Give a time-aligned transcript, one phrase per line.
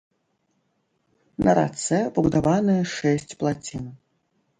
[1.47, 3.85] На рацэ пабудаваныя шэсць плацін.